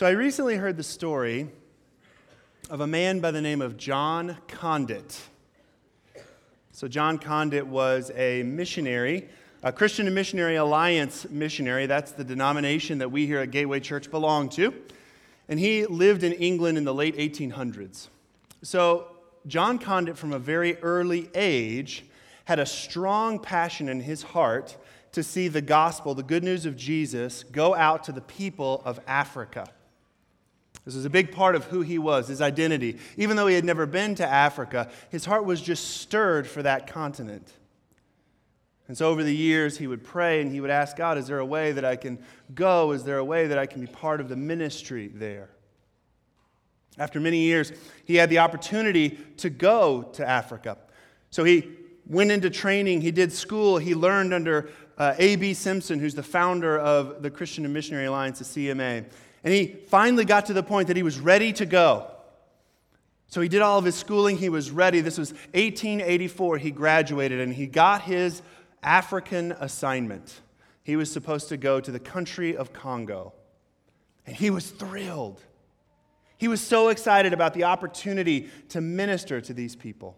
[0.00, 1.46] So I recently heard the story
[2.70, 5.20] of a man by the name of John Condit.
[6.72, 9.28] So, John Condit was a missionary,
[9.62, 11.84] a Christian and Missionary Alliance missionary.
[11.84, 14.72] That's the denomination that we here at Gateway Church belong to.
[15.50, 18.08] And he lived in England in the late 1800s.
[18.62, 19.06] So,
[19.46, 22.06] John Condit, from a very early age,
[22.46, 24.78] had a strong passion in his heart
[25.12, 28.98] to see the gospel, the good news of Jesus, go out to the people of
[29.06, 29.68] Africa.
[30.84, 32.98] This was a big part of who he was, his identity.
[33.16, 36.86] Even though he had never been to Africa, his heart was just stirred for that
[36.86, 37.52] continent.
[38.88, 41.38] And so over the years, he would pray and he would ask God, Is there
[41.38, 42.18] a way that I can
[42.54, 42.90] go?
[42.92, 45.50] Is there a way that I can be part of the ministry there?
[46.98, 47.72] After many years,
[48.04, 50.76] he had the opportunity to go to Africa.
[51.30, 51.70] So he
[52.04, 55.54] went into training, he did school, he learned under uh, A.B.
[55.54, 59.04] Simpson, who's the founder of the Christian and Missionary Alliance, the CMA.
[59.42, 62.06] And he finally got to the point that he was ready to go.
[63.28, 65.00] So he did all of his schooling, he was ready.
[65.00, 68.42] This was 1884, he graduated, and he got his
[68.82, 70.40] African assignment.
[70.82, 73.32] He was supposed to go to the country of Congo.
[74.26, 75.40] And he was thrilled.
[76.38, 80.16] He was so excited about the opportunity to minister to these people.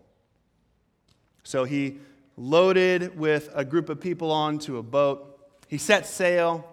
[1.43, 1.99] So he
[2.37, 5.39] loaded with a group of people onto a boat.
[5.69, 6.67] He set sail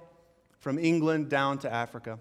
[0.60, 2.20] from England down to Africa.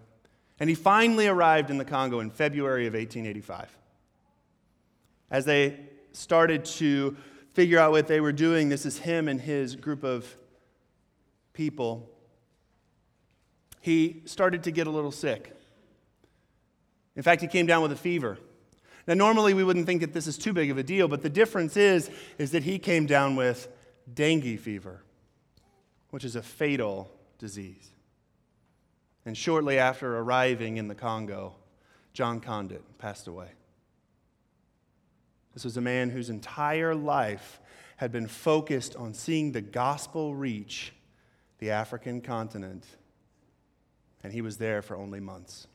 [0.61, 3.77] And he finally arrived in the Congo in February of 1885.
[5.31, 5.78] As they
[6.12, 7.17] started to
[7.53, 10.36] figure out what they were doing, this is him and his group of
[11.53, 12.11] people.
[13.81, 15.55] He started to get a little sick.
[17.14, 18.39] In fact, he came down with a fever.
[19.06, 21.31] Now, normally we wouldn't think that this is too big of a deal, but the
[21.31, 23.69] difference is, is that he came down with
[24.12, 25.03] dengue fever,
[26.11, 27.91] which is a fatal disease.
[29.28, 31.54] And shortly after arriving in the Congo,
[32.14, 33.48] John Condit passed away.
[35.52, 37.60] This was a man whose entire life
[37.98, 40.94] had been focused on seeing the gospel reach
[41.58, 42.86] the African continent,
[44.24, 45.67] and he was there for only months.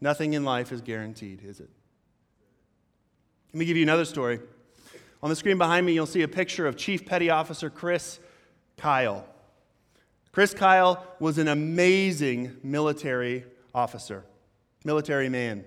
[0.00, 1.70] Nothing in life is guaranteed, is it?
[3.52, 4.38] Let me give you another story.
[5.20, 8.20] On the screen behind me, you'll see a picture of Chief Petty Officer Chris
[8.76, 9.26] Kyle.
[10.32, 14.24] Chris Kyle was an amazing military officer,
[14.84, 15.64] military man.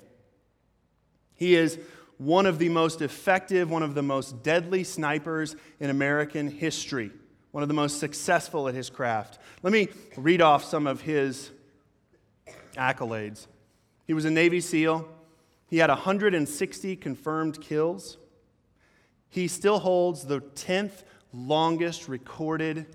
[1.35, 1.77] He is
[2.17, 7.11] one of the most effective, one of the most deadly snipers in American history,
[7.51, 9.39] one of the most successful at his craft.
[9.63, 11.51] Let me read off some of his
[12.77, 13.47] accolades.
[14.07, 15.07] He was a Navy SEAL.
[15.67, 18.17] He had 160 confirmed kills.
[19.29, 21.03] He still holds the 10th
[21.33, 22.85] longest recorded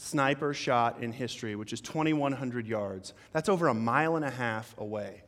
[0.00, 3.12] sniper shot in history, which is 2,100 yards.
[3.32, 5.22] That's over a mile and a half away.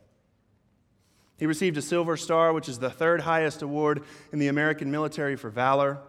[1.37, 5.35] He received a Silver Star, which is the third highest award in the American military
[5.35, 5.99] for valor.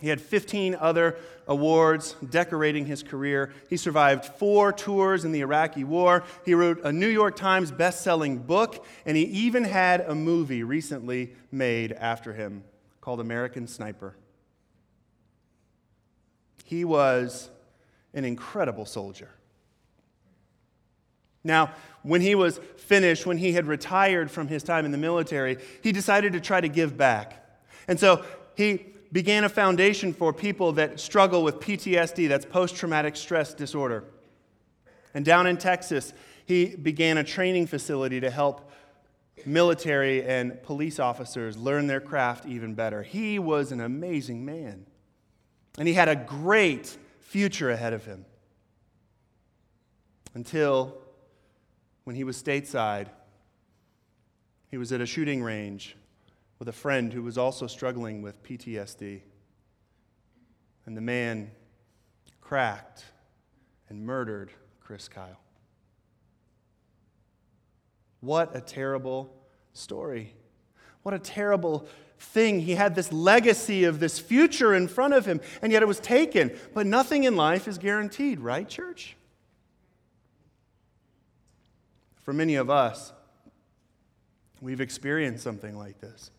[0.00, 1.16] He had 15 other
[1.48, 3.52] awards decorating his career.
[3.68, 6.24] He survived four tours in the Iraqi War.
[6.44, 11.32] He wrote a New York Times best-selling book, and he even had a movie recently
[11.50, 12.64] made after him
[13.00, 14.16] called American Sniper.
[16.64, 17.50] He was
[18.14, 19.30] an incredible soldier.
[21.42, 25.58] Now, when he was finished, when he had retired from his time in the military,
[25.82, 27.60] he decided to try to give back.
[27.86, 28.24] And so
[28.56, 34.04] he began a foundation for people that struggle with PTSD, that's post traumatic stress disorder.
[35.12, 36.12] And down in Texas,
[36.46, 38.70] he began a training facility to help
[39.46, 43.02] military and police officers learn their craft even better.
[43.02, 44.86] He was an amazing man.
[45.78, 46.96] And he had a great
[47.34, 48.24] future ahead of him.
[50.34, 50.96] Until
[52.04, 53.08] when he was stateside,
[54.70, 55.96] he was at a shooting range
[56.60, 59.22] with a friend who was also struggling with PTSD.
[60.86, 61.50] And the man
[62.40, 63.04] cracked
[63.88, 65.40] and murdered Chris Kyle.
[68.20, 69.34] What a terrible
[69.72, 70.34] story.
[71.02, 71.88] What a terrible
[72.24, 72.60] thing.
[72.60, 76.00] He had this legacy of this future in front of him, and yet it was
[76.00, 76.56] taken.
[76.72, 79.16] But nothing in life is guaranteed, right, church?
[82.22, 83.12] For many of us,
[84.60, 86.30] we've experienced something like this.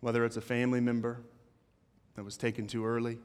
[0.00, 1.20] Whether it's a family member
[2.14, 3.18] that was taken too early,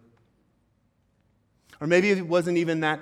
[1.80, 3.00] or maybe it wasn't even that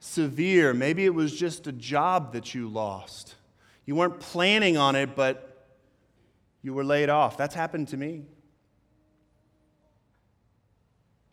[0.00, 0.74] severe.
[0.74, 3.34] Maybe it was just a job that you lost.
[3.84, 5.51] You weren't planning on it, but
[6.62, 7.36] you were laid off.
[7.36, 8.24] That's happened to me.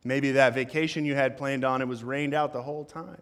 [0.03, 3.21] Maybe that vacation you had planned on, it was rained out the whole time.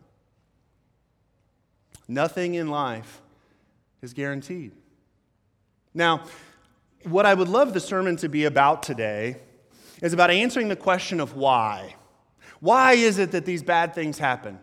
[2.07, 3.21] Nothing in life
[4.01, 4.71] is guaranteed.
[5.93, 6.23] Now,
[7.03, 9.37] what I would love the sermon to be about today
[10.01, 11.95] is about answering the question of why.
[12.59, 14.59] Why is it that these bad things happen?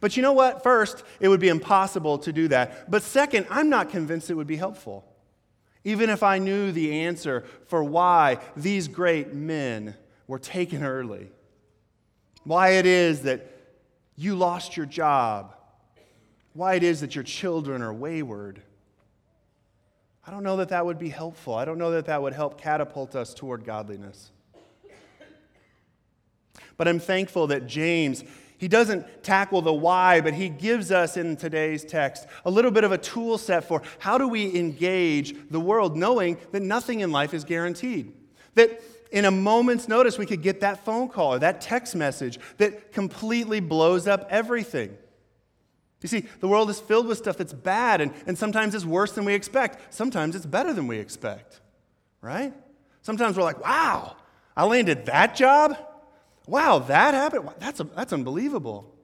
[0.00, 0.62] But you know what?
[0.62, 2.90] First, it would be impossible to do that.
[2.90, 5.04] But second, I'm not convinced it would be helpful.
[5.84, 9.94] Even if I knew the answer for why these great men
[10.26, 11.28] were taken early,
[12.44, 13.50] why it is that
[14.16, 15.54] you lost your job,
[16.54, 18.62] why it is that your children are wayward.
[20.26, 21.54] I don't know that that would be helpful.
[21.54, 24.30] I don't know that that would help catapult us toward godliness.
[26.76, 28.24] But I'm thankful that James,
[28.64, 32.82] he doesn't tackle the why, but he gives us in today's text a little bit
[32.82, 37.12] of a tool set for how do we engage the world knowing that nothing in
[37.12, 38.14] life is guaranteed.
[38.54, 38.80] That
[39.12, 42.90] in a moment's notice, we could get that phone call or that text message that
[42.90, 44.96] completely blows up everything.
[46.00, 49.12] You see, the world is filled with stuff that's bad, and, and sometimes it's worse
[49.12, 49.92] than we expect.
[49.92, 51.60] Sometimes it's better than we expect,
[52.22, 52.54] right?
[53.02, 54.16] Sometimes we're like, wow,
[54.56, 55.76] I landed that job?
[56.46, 57.48] Wow, that happened?
[57.58, 58.94] That's, that's unbelievable.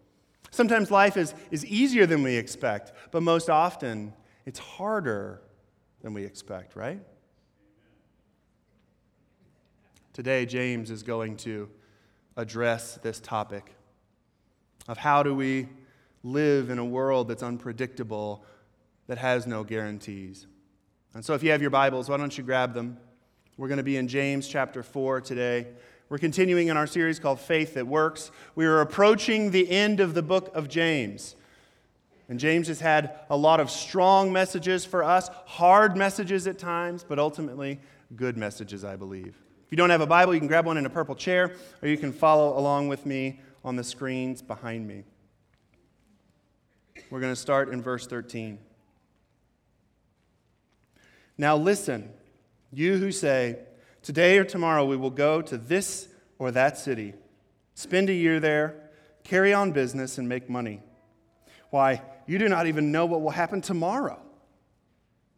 [0.51, 4.13] Sometimes life is, is easier than we expect, but most often
[4.45, 5.41] it's harder
[6.03, 7.01] than we expect, right?
[10.13, 11.69] Today, James is going to
[12.37, 13.75] address this topic
[14.89, 15.69] of how do we
[16.23, 18.45] live in a world that's unpredictable,
[19.07, 20.47] that has no guarantees.
[21.15, 22.99] And so, if you have your Bibles, why don't you grab them?
[23.57, 25.69] We're going to be in James chapter 4 today.
[26.11, 28.33] We're continuing in our series called Faith That Works.
[28.57, 31.37] We are approaching the end of the book of James.
[32.29, 37.05] And James has had a lot of strong messages for us, hard messages at times,
[37.09, 37.79] but ultimately
[38.17, 39.37] good messages, I believe.
[39.65, 41.87] If you don't have a Bible, you can grab one in a purple chair, or
[41.87, 45.05] you can follow along with me on the screens behind me.
[47.09, 48.59] We're going to start in verse 13.
[51.39, 52.11] Now listen,
[52.73, 53.61] you who say,
[54.03, 56.09] Today or tomorrow we will go to this
[56.39, 57.13] or that city,
[57.75, 58.91] spend a year there,
[59.25, 60.81] carry on business, and make money.
[61.69, 64.21] Why, you do not even know what will happen tomorrow.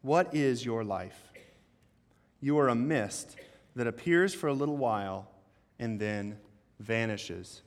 [0.03, 1.33] What is your life?
[2.41, 3.37] You are a mist
[3.75, 5.29] that appears for a little while
[5.79, 6.39] and then
[6.79, 7.63] vanishes.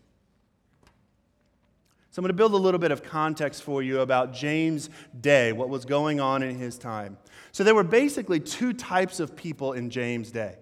[2.12, 4.90] So, I'm going to build a little bit of context for you about James'
[5.20, 7.18] day, what was going on in his time.
[7.52, 10.56] So, there were basically two types of people in James' day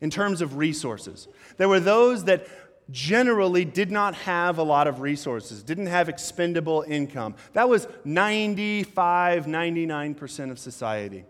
[0.00, 1.28] in terms of resources.
[1.56, 2.46] There were those that
[2.90, 7.34] generally did not have a lot of resources, didn't have expendable income.
[7.52, 11.24] That was 95, 99% of society.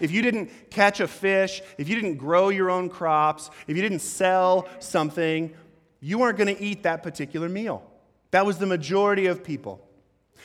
[0.00, 3.82] If you didn't catch a fish, if you didn't grow your own crops, if you
[3.82, 5.54] didn't sell something,
[6.00, 7.82] you weren't going to eat that particular meal.
[8.30, 9.82] That was the majority of people.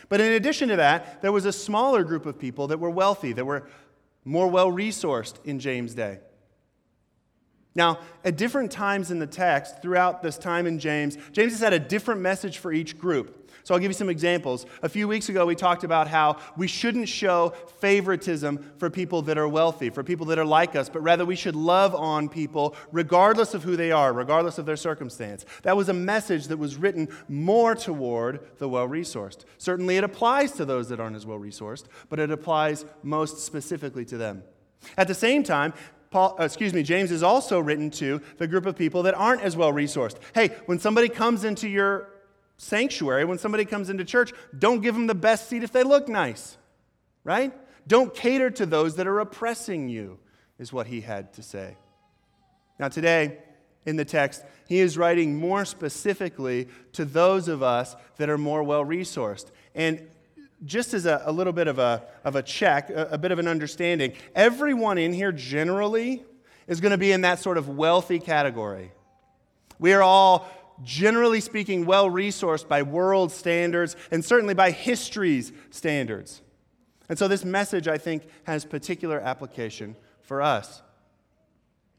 [0.07, 3.33] But in addition to that, there was a smaller group of people that were wealthy,
[3.33, 3.67] that were
[4.23, 6.19] more well resourced in James' day.
[7.73, 11.73] Now, at different times in the text, throughout this time in James, James has had
[11.73, 13.37] a different message for each group.
[13.63, 14.65] So I'll give you some examples.
[14.81, 19.37] A few weeks ago, we talked about how we shouldn't show favoritism for people that
[19.37, 22.75] are wealthy, for people that are like us, but rather we should love on people
[22.91, 25.45] regardless of who they are, regardless of their circumstance.
[25.61, 29.45] That was a message that was written more toward the well resourced.
[29.57, 34.05] Certainly, it applies to those that aren't as well resourced, but it applies most specifically
[34.05, 34.43] to them.
[34.97, 35.73] At the same time,
[36.11, 39.41] Paul, uh, excuse me, James is also written to the group of people that aren't
[39.41, 40.17] as well resourced.
[40.35, 42.09] Hey, when somebody comes into your
[42.57, 46.09] sanctuary, when somebody comes into church, don't give them the best seat if they look
[46.09, 46.57] nice,
[47.23, 47.53] right?
[47.87, 50.19] Don't cater to those that are oppressing you,
[50.59, 51.77] is what he had to say.
[52.77, 53.39] Now, today,
[53.85, 58.63] in the text, he is writing more specifically to those of us that are more
[58.63, 59.49] well resourced.
[59.73, 60.07] And
[60.65, 63.39] just as a, a, little bit of a, of a check, a, a bit of
[63.39, 66.23] an understanding, everyone in here generally
[66.67, 68.91] is going to be in that sort of wealthy category.
[69.79, 70.47] We are all
[70.83, 76.41] generally speaking, well resourced by world standards and certainly by history's standards.
[77.09, 80.81] And so this message, I think, has particular application for us.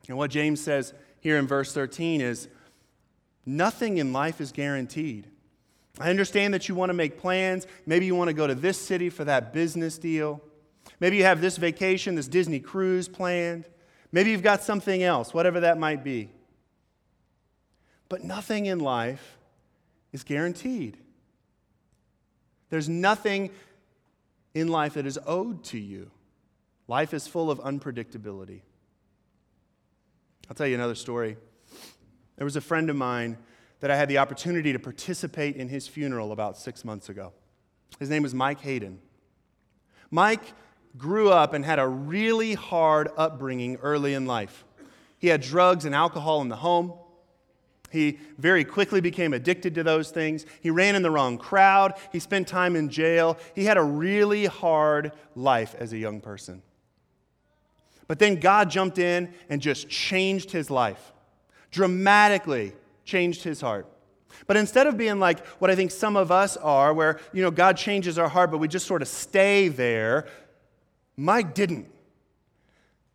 [0.09, 2.49] And what James says here in verse 13 is
[3.45, 5.29] nothing in life is guaranteed.
[6.03, 7.69] I understand that you want to make plans.
[7.87, 10.41] Maybe you want to go to this city for that business deal.
[10.99, 13.69] Maybe you have this vacation, this Disney cruise planned.
[14.11, 16.29] Maybe you've got something else, whatever that might be.
[18.09, 19.39] But nothing in life
[20.13, 20.97] is guaranteed.
[22.69, 23.51] There's nothing
[24.55, 26.11] in life that is owed to you.
[26.89, 28.63] Life is full of unpredictability.
[30.51, 31.37] I'll tell you another story.
[32.39, 33.39] There was a friend of mine
[33.83, 37.33] that I had the opportunity to participate in his funeral about six months ago.
[37.99, 39.01] His name was Mike Hayden.
[40.09, 40.55] Mike
[40.97, 44.65] grew up and had a really hard upbringing early in life.
[45.19, 46.93] He had drugs and alcohol in the home.
[47.91, 50.47] He very quickly became addicted to those things.
[50.61, 51.95] He ran in the wrong crowd.
[52.13, 53.37] He spent time in jail.
[53.53, 56.63] He had a really hard life as a young person.
[58.07, 61.13] But then God jumped in and just changed his life,
[61.73, 62.75] dramatically
[63.05, 63.87] changed his heart.
[64.47, 67.51] But instead of being like what I think some of us are, where, you know,
[67.51, 70.27] God changes our heart, but we just sort of stay there,
[71.17, 71.89] Mike didn't.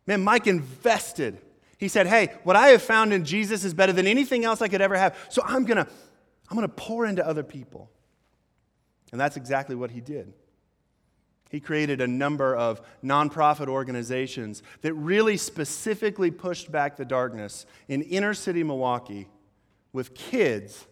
[0.06, 1.38] Man, Mike invested.
[1.76, 4.68] He said, Hey, what I have found in Jesus is better than anything else I
[4.68, 5.16] could ever have.
[5.28, 5.90] So I'm going to
[6.50, 7.90] I'm going to pour into other people.
[9.12, 10.32] And that's exactly what he did.
[11.50, 18.02] He created a number of nonprofit organizations that really specifically pushed back the darkness in
[18.02, 19.28] inner city Milwaukee
[19.92, 20.86] with kids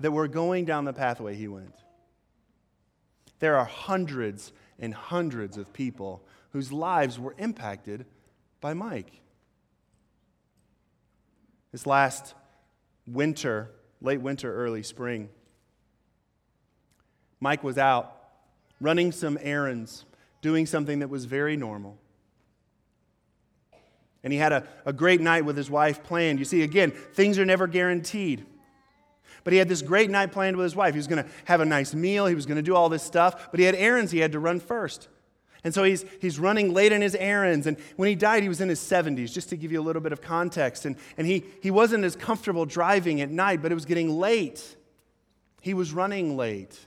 [0.00, 1.74] that were going down the pathway he went.
[3.40, 8.06] There are hundreds and hundreds of people whose lives were impacted
[8.60, 9.20] by Mike.
[11.72, 12.34] This last
[13.06, 13.70] winter,
[14.00, 15.28] late winter, early spring,
[17.40, 18.14] Mike was out
[18.80, 20.04] running some errands,
[20.40, 21.98] doing something that was very normal.
[24.28, 26.38] And he had a, a great night with his wife planned.
[26.38, 28.44] You see, again, things are never guaranteed.
[29.42, 30.92] But he had this great night planned with his wife.
[30.92, 33.02] He was going to have a nice meal, he was going to do all this
[33.02, 35.08] stuff, but he had errands he had to run first.
[35.64, 37.66] And so he's, he's running late on his errands.
[37.66, 40.02] And when he died, he was in his 70s, just to give you a little
[40.02, 40.84] bit of context.
[40.84, 44.76] And, and he, he wasn't as comfortable driving at night, but it was getting late.
[45.62, 46.78] He was running late.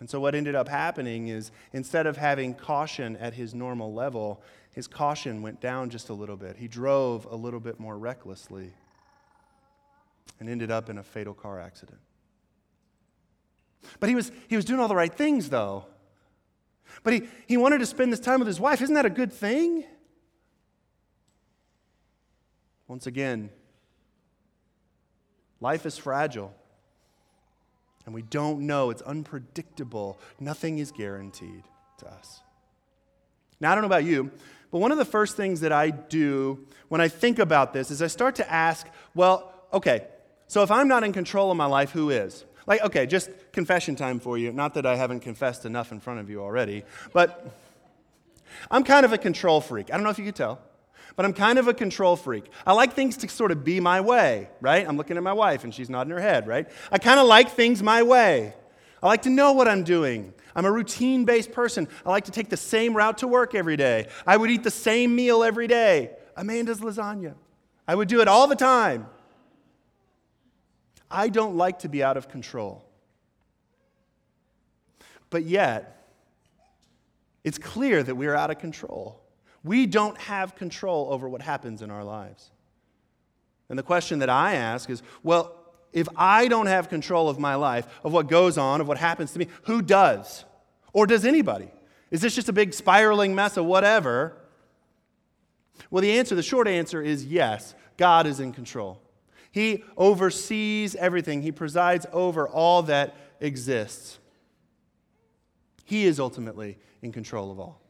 [0.00, 4.40] And so what ended up happening is instead of having caution at his normal level,
[4.76, 6.58] his caution went down just a little bit.
[6.58, 8.74] He drove a little bit more recklessly
[10.38, 11.98] and ended up in a fatal car accident.
[14.00, 15.86] But he was, he was doing all the right things, though.
[17.02, 18.82] But he, he wanted to spend this time with his wife.
[18.82, 19.84] Isn't that a good thing?
[22.86, 23.48] Once again,
[25.58, 26.54] life is fragile.
[28.04, 28.90] And we don't know.
[28.90, 30.20] It's unpredictable.
[30.38, 31.62] Nothing is guaranteed
[31.98, 32.42] to us.
[33.58, 34.30] Now, I don't know about you,
[34.70, 38.02] but one of the first things that I do when I think about this is
[38.02, 40.06] I start to ask, well, okay,
[40.48, 42.44] so if I'm not in control of my life, who is?
[42.66, 44.52] Like, okay, just confession time for you.
[44.52, 47.46] Not that I haven't confessed enough in front of you already, but
[48.70, 49.90] I'm kind of a control freak.
[49.92, 50.60] I don't know if you could tell,
[51.14, 52.46] but I'm kind of a control freak.
[52.66, 54.86] I like things to sort of be my way, right?
[54.86, 56.68] I'm looking at my wife and she's nodding her head, right?
[56.90, 58.54] I kind of like things my way.
[59.06, 60.34] I like to know what I'm doing.
[60.56, 61.86] I'm a routine based person.
[62.04, 64.08] I like to take the same route to work every day.
[64.26, 66.10] I would eat the same meal every day.
[66.36, 67.34] Amanda's lasagna.
[67.86, 69.06] I would do it all the time.
[71.08, 72.84] I don't like to be out of control.
[75.30, 76.08] But yet,
[77.44, 79.22] it's clear that we are out of control.
[79.62, 82.50] We don't have control over what happens in our lives.
[83.68, 85.55] And the question that I ask is well,
[85.96, 89.32] if I don't have control of my life, of what goes on, of what happens
[89.32, 90.44] to me, who does?
[90.92, 91.70] Or does anybody?
[92.10, 94.36] Is this just a big spiraling mess of whatever?
[95.90, 99.00] Well, the answer, the short answer is yes, God is in control.
[99.50, 104.18] He oversees everything, He presides over all that exists.
[105.86, 107.80] He is ultimately in control of all.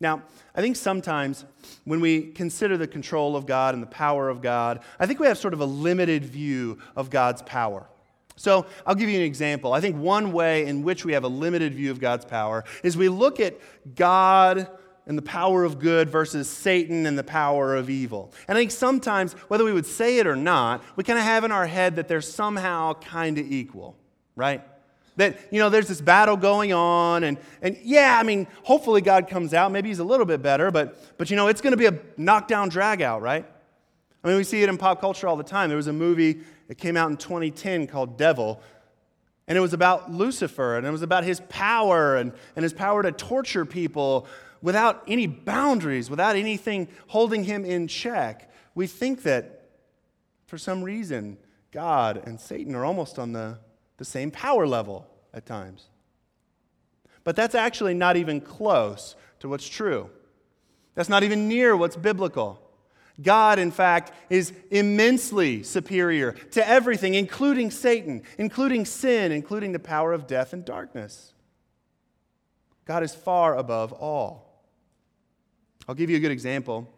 [0.00, 0.22] Now,
[0.54, 1.44] I think sometimes
[1.84, 5.26] when we consider the control of God and the power of God, I think we
[5.26, 7.86] have sort of a limited view of God's power.
[8.36, 9.72] So I'll give you an example.
[9.72, 12.96] I think one way in which we have a limited view of God's power is
[12.96, 13.58] we look at
[13.96, 14.68] God
[15.06, 18.32] and the power of good versus Satan and the power of evil.
[18.46, 21.44] And I think sometimes, whether we would say it or not, we kind of have
[21.44, 23.96] in our head that they're somehow kind of equal,
[24.36, 24.62] right?
[25.18, 29.26] That, you know, there's this battle going on, and, and yeah, I mean, hopefully God
[29.26, 29.72] comes out.
[29.72, 31.98] Maybe he's a little bit better, but, but you know, it's going to be a
[32.16, 33.44] knockdown drag out, right?
[34.22, 35.70] I mean, we see it in pop culture all the time.
[35.70, 38.62] There was a movie that came out in 2010 called Devil,
[39.48, 43.02] and it was about Lucifer, and it was about his power and, and his power
[43.02, 44.24] to torture people
[44.62, 48.52] without any boundaries, without anything holding him in check.
[48.76, 49.68] We think that
[50.46, 51.38] for some reason,
[51.72, 53.58] God and Satan are almost on the,
[53.98, 55.88] the same power level at times.
[57.24, 60.08] But that's actually not even close to what's true.
[60.94, 62.62] That's not even near what's biblical.
[63.20, 70.12] God, in fact, is immensely superior to everything, including Satan, including sin, including the power
[70.12, 71.34] of death and darkness.
[72.84, 74.64] God is far above all.
[75.88, 76.88] I'll give you a good example.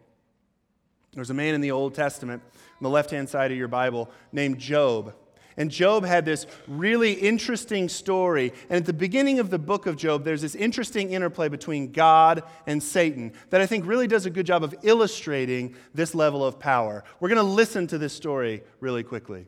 [1.13, 4.09] There's a man in the Old Testament, on the left hand side of your Bible,
[4.31, 5.13] named Job.
[5.57, 8.53] And Job had this really interesting story.
[8.69, 12.43] And at the beginning of the book of Job, there's this interesting interplay between God
[12.67, 16.59] and Satan that I think really does a good job of illustrating this level of
[16.59, 17.03] power.
[17.19, 19.47] We're going to listen to this story really quickly.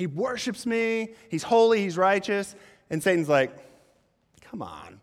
[0.00, 1.10] He worships me.
[1.28, 1.82] He's holy.
[1.82, 2.56] He's righteous.
[2.88, 3.54] And Satan's like,
[4.40, 4.98] Come on.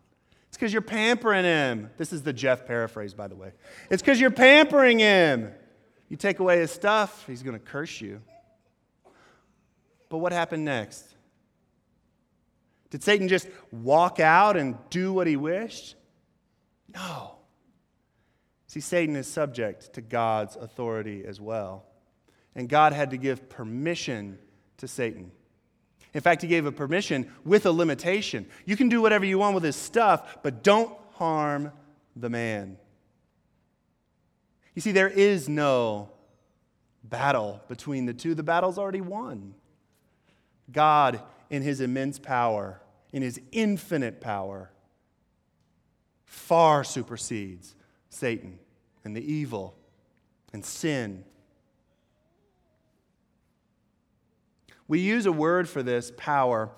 [0.47, 1.91] It's because you're pampering him.
[1.97, 3.51] This is the Jeff paraphrase, by the way.
[3.91, 5.53] It's because you're pampering him.
[6.09, 8.23] You take away his stuff, he's going to curse you.
[10.09, 11.05] But what happened next?
[12.89, 15.95] Did Satan just walk out and do what he wished?
[16.91, 17.35] No.
[18.65, 21.85] See, Satan is subject to God's authority as well.
[22.55, 24.39] And God had to give permission
[24.77, 25.31] to Satan.
[26.13, 28.47] In fact, he gave a permission with a limitation.
[28.65, 31.71] You can do whatever you want with his stuff, but don't harm
[32.15, 32.77] the man.
[34.73, 36.11] You see, there is no
[37.03, 39.53] battle between the two, the battle's already won.
[40.71, 42.81] God in his immense power,
[43.13, 44.71] in his infinite power,
[46.25, 47.75] far supersedes
[48.09, 48.59] Satan
[49.03, 49.75] and the evil
[50.53, 51.23] and sin.
[54.87, 56.69] We use a word for this power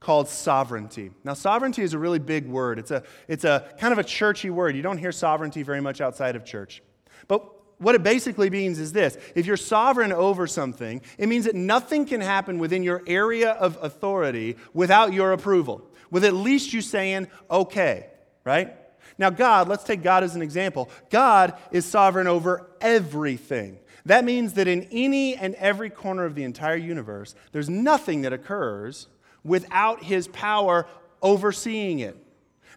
[0.00, 1.10] called sovereignty.
[1.24, 2.78] Now, sovereignty is a really big word.
[2.78, 4.76] It's a, it's a kind of a churchy word.
[4.76, 6.82] You don't hear sovereignty very much outside of church.
[7.28, 7.44] But
[7.78, 12.06] what it basically means is this if you're sovereign over something, it means that nothing
[12.06, 17.28] can happen within your area of authority without your approval, with at least you saying,
[17.50, 18.06] okay,
[18.44, 18.74] right?
[19.18, 20.90] Now, God, let's take God as an example.
[21.10, 23.78] God is sovereign over everything.
[24.06, 28.32] That means that in any and every corner of the entire universe, there's nothing that
[28.32, 29.08] occurs
[29.44, 30.86] without his power
[31.22, 32.16] overseeing it.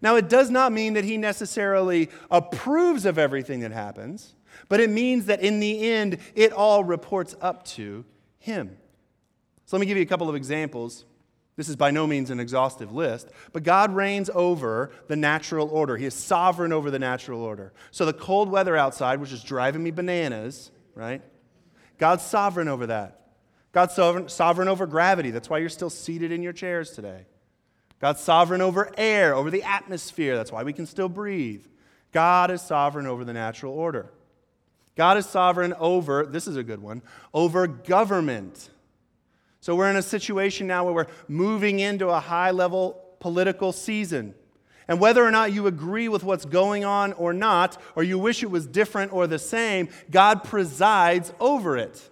[0.01, 4.35] Now, it does not mean that he necessarily approves of everything that happens
[4.67, 8.03] but it means that in the end, it all reports up to
[8.39, 8.77] Him.
[9.65, 11.05] So let me give you a couple of examples.
[11.55, 15.97] This is by no means an exhaustive list, but God reigns over the natural order.
[15.97, 17.73] He is sovereign over the natural order.
[17.91, 21.21] So the cold weather outside, which is driving me bananas, right?
[21.97, 23.19] God's sovereign over that.
[23.71, 25.31] God's sovereign, sovereign over gravity.
[25.31, 27.25] That's why you're still seated in your chairs today.
[27.99, 30.35] God's sovereign over air, over the atmosphere.
[30.35, 31.65] That's why we can still breathe.
[32.11, 34.11] God is sovereign over the natural order.
[34.95, 37.01] God is sovereign over, this is a good one,
[37.33, 38.69] over government.
[39.61, 44.33] So we're in a situation now where we're moving into a high level political season.
[44.89, 48.41] And whether or not you agree with what's going on or not, or you wish
[48.41, 52.09] it was different or the same, God presides over it.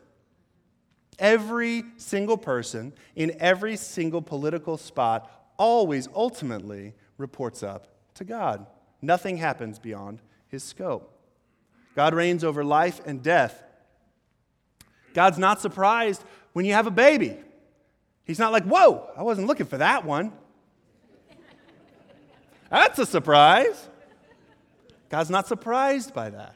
[1.18, 8.68] Every single person in every single political spot always ultimately reports up to God.
[9.02, 11.12] Nothing happens beyond his scope.
[11.96, 13.64] God reigns over life and death.
[15.16, 17.38] God's not surprised when you have a baby.
[18.24, 20.32] He's not like, whoa, I wasn't looking for that one.
[22.70, 23.88] That's a surprise.
[25.10, 26.56] God's not surprised by that.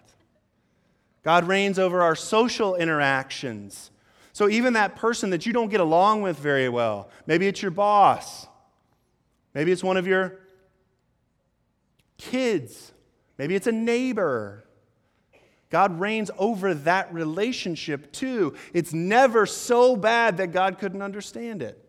[1.24, 3.92] God reigns over our social interactions.
[4.34, 7.72] So even that person that you don't get along with very well, maybe it's your
[7.72, 8.48] boss,
[9.54, 10.40] maybe it's one of your
[12.18, 12.92] kids,
[13.38, 14.66] maybe it's a neighbor,
[15.72, 18.56] God reigns over that relationship too.
[18.74, 21.84] It's never so bad that God couldn't understand it.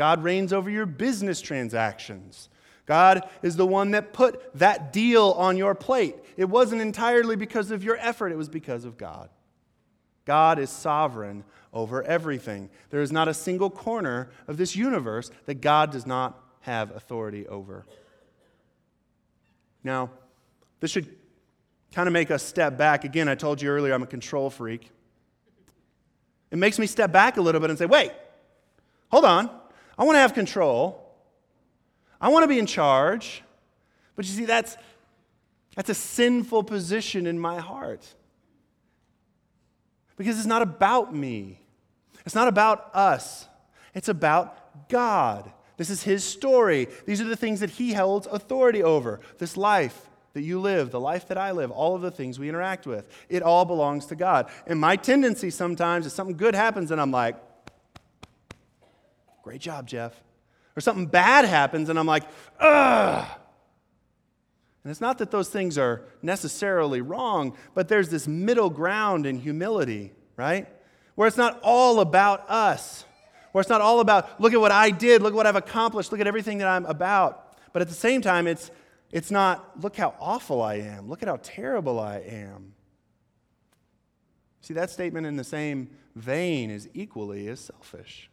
[0.00, 2.48] God reigns over your business transactions.
[2.86, 6.16] God is the one that put that deal on your plate.
[6.38, 9.28] It wasn't entirely because of your effort, it was because of God.
[10.24, 12.70] God is sovereign over everything.
[12.88, 17.46] There is not a single corner of this universe that God does not have authority
[17.46, 17.84] over.
[19.84, 20.08] Now,
[20.80, 21.14] this should
[21.92, 23.04] kind of make us step back.
[23.04, 24.90] Again, I told you earlier I'm a control freak.
[26.50, 28.12] It makes me step back a little bit and say, wait,
[29.10, 29.59] hold on.
[30.00, 30.98] I want to have control.
[32.18, 33.42] I want to be in charge.
[34.16, 34.78] But you see, that's,
[35.76, 38.06] that's a sinful position in my heart.
[40.16, 41.60] Because it's not about me,
[42.24, 43.46] it's not about us,
[43.94, 45.52] it's about God.
[45.76, 46.88] This is His story.
[47.06, 49.20] These are the things that He holds authority over.
[49.38, 52.48] This life that you live, the life that I live, all of the things we
[52.48, 54.50] interact with, it all belongs to God.
[54.66, 57.36] And my tendency sometimes is something good happens and I'm like,
[59.50, 60.14] great job, Jeff.
[60.76, 62.22] Or something bad happens and I'm like,
[62.60, 63.26] ugh.
[64.84, 69.40] And it's not that those things are necessarily wrong, but there's this middle ground in
[69.40, 70.68] humility, right?
[71.16, 73.04] Where it's not all about us
[73.50, 76.12] where it's not all about, look at what I did, look at what I've accomplished,
[76.12, 77.56] look at everything that I'm about.
[77.72, 78.70] But at the same time, it's,
[79.10, 82.74] it's not, look how awful I am, look at how terrible I am.
[84.60, 88.30] See, that statement in the same vein is equally as selfish.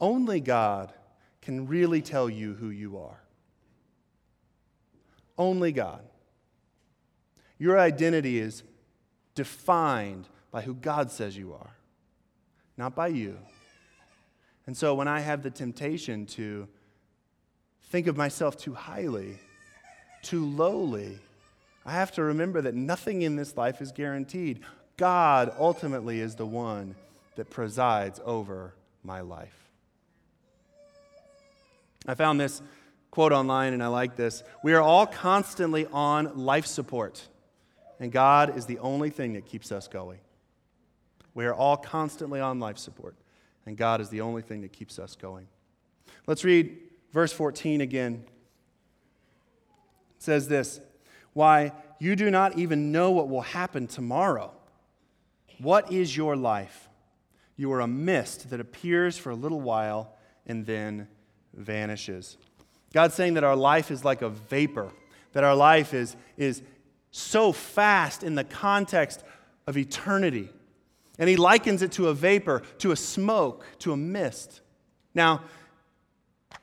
[0.00, 0.92] Only God
[1.42, 3.20] can really tell you who you are.
[5.36, 6.02] Only God.
[7.58, 8.62] Your identity is
[9.34, 11.78] defined by who God says you are
[12.78, 13.36] not by you.
[14.66, 16.68] And so when I have the temptation to
[17.90, 19.38] think of myself too highly,
[20.22, 21.18] too lowly,
[21.84, 24.60] I have to remember that nothing in this life is guaranteed.
[24.96, 26.94] God ultimately is the one
[27.36, 29.67] that presides over my life.
[32.06, 32.62] I found this
[33.10, 34.42] quote online and I like this.
[34.62, 37.26] We are all constantly on life support,
[37.98, 40.20] and God is the only thing that keeps us going.
[41.34, 43.16] We are all constantly on life support,
[43.66, 45.46] and God is the only thing that keeps us going.
[46.26, 46.76] Let's read
[47.12, 48.24] verse 14 again.
[50.16, 50.80] It says this
[51.32, 54.52] Why, you do not even know what will happen tomorrow.
[55.58, 56.88] What is your life?
[57.56, 60.14] You are a mist that appears for a little while
[60.46, 61.08] and then
[61.58, 62.36] vanishes.
[62.92, 64.90] God's saying that our life is like a vapor,
[65.32, 66.62] that our life is, is
[67.10, 69.22] so fast in the context
[69.66, 70.48] of eternity
[71.18, 74.60] and he likens it to a vapor, to a smoke, to a mist.
[75.14, 75.42] Now,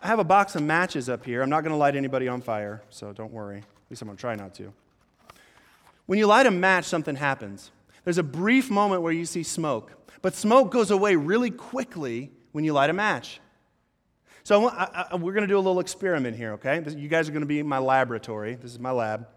[0.02, 1.42] I have a box of matches up here.
[1.42, 3.60] I'm not going to light anybody on fire, so don't worry.
[3.60, 4.74] At least I'm going to try not to.
[6.06, 7.72] When you light a match, something happens.
[8.04, 12.64] There's a brief moment where you see smoke, but smoke goes away really quickly when
[12.64, 13.42] you light a match.
[14.46, 16.80] So I, I, we're going to do a little experiment here, okay?
[16.96, 18.54] You guys are going to be in my laboratory.
[18.54, 19.28] This is my lab.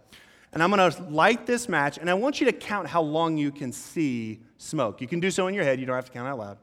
[0.52, 3.38] And I'm going to light this match, and I want you to count how long
[3.38, 5.00] you can see smoke.
[5.00, 6.58] You can do so in your head, you don't have to count out loud.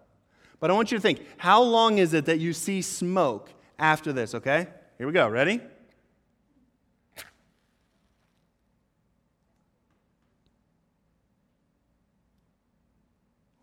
[0.59, 4.13] But I want you to think how long is it that you see smoke after
[4.13, 4.67] this, okay?
[4.99, 5.27] Here we go.
[5.27, 5.59] Ready?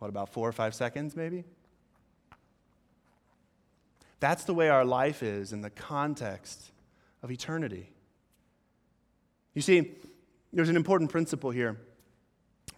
[0.01, 1.45] What, about four or five seconds, maybe?
[4.23, 6.71] That's the way our life is in the context
[7.25, 7.91] of eternity.
[9.53, 9.97] You see,
[10.53, 11.77] there's an important principle here.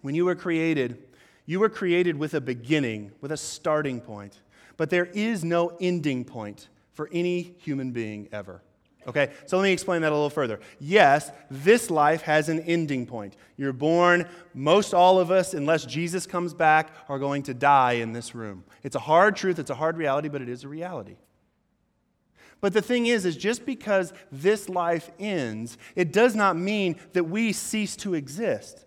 [0.01, 1.03] When you were created,
[1.45, 4.41] you were created with a beginning, with a starting point,
[4.75, 8.63] but there is no ending point for any human being ever.
[9.05, 10.59] Okay, so let me explain that a little further.
[10.79, 13.35] Yes, this life has an ending point.
[13.55, 18.13] You're born, most all of us, unless Jesus comes back, are going to die in
[18.13, 18.63] this room.
[18.81, 21.17] It's a hard truth, it's a hard reality, but it is a reality.
[22.65, 27.25] But the thing is, is just because this life ends, it does not mean that
[27.25, 28.85] we cease to exist.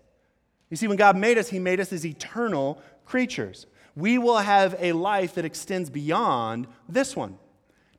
[0.68, 3.66] You see, when God made us, He made us as eternal creatures.
[3.94, 7.38] We will have a life that extends beyond this one.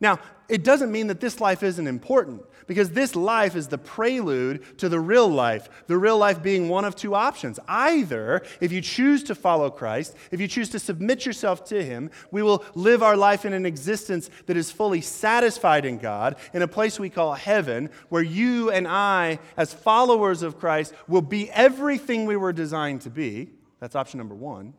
[0.02, 4.78] Now, it doesn't mean that this life isn't important, because this life is the prelude
[4.78, 5.70] to the real life.
[5.88, 7.60] The real life being one of two options.
[7.68, 12.12] Either, if you choose to follow Christ, if you choose to submit yourself to Him,
[12.32, 16.62] we will live our life in an existence that is fully satisfied in God, in
[16.62, 21.50] a place we call heaven, where you and I, as followers of Christ, will be
[21.52, 23.50] everything we were designed to be.
[23.80, 24.74] That's option number one.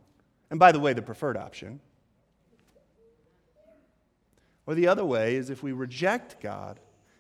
[0.51, 1.81] And by the way, the preferred option.
[4.71, 6.79] Or the other way is if we reject God,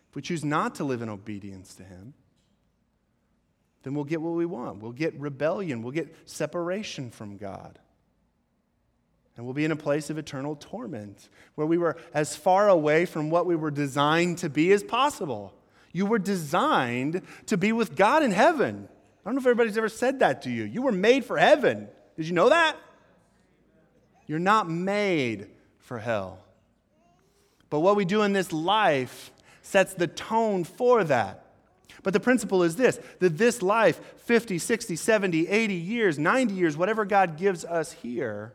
[0.09, 2.15] if we choose not to live in obedience to Him,
[3.83, 4.81] then we'll get what we want.
[4.81, 7.81] We'll get rebellion, we'll get separation from God.
[9.37, 13.05] And we'll be in a place of eternal torment where we were as far away
[13.05, 15.53] from what we were designed to be as possible.
[15.91, 18.89] You were designed to be with God in heaven.
[18.89, 20.63] I don't know if everybody's ever said that to you.
[20.63, 21.89] You were made for heaven.
[22.17, 22.77] Did you know that?
[24.29, 26.45] You're not made for hell.
[27.71, 29.31] But what we do in this life
[29.63, 31.47] sets the tone for that.
[32.03, 36.77] But the principle is this that this life, 50, 60, 70, 80 years, 90 years,
[36.77, 38.53] whatever God gives us here,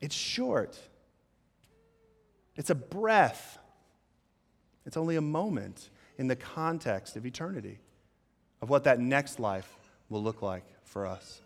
[0.00, 0.78] it's short.
[2.56, 3.58] It's a breath.
[4.86, 7.78] It's only a moment in the context of eternity,
[8.60, 9.68] of what that next life
[10.08, 11.40] will look like for us.